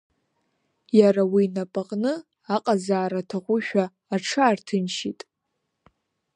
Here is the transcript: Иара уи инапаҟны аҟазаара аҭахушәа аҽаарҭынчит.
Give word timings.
Иара 0.99 1.23
уи 1.33 1.43
инапаҟны 1.47 2.13
аҟазаара 2.55 3.19
аҭахушәа 3.21 3.85
аҽаарҭынчит. 4.15 5.19